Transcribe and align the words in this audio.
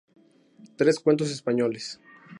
Tres 0.77 0.99
cuentos 0.99 1.29
españoles 1.29 1.99